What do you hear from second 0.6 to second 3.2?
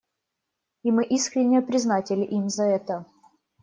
И мы искренне признательны им за это.